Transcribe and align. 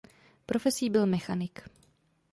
Profesí 0.45 0.89
byl 0.89 1.05
mechanik. 1.05 1.63